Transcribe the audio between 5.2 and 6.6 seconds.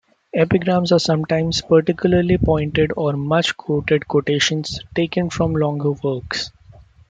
from longer works.